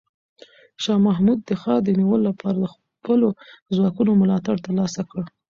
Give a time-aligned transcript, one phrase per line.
[0.83, 3.27] شاه محمود د ښار د نیولو لپاره د خپلو
[3.75, 5.23] ځواکونو ملاتړ ترلاسه کړ.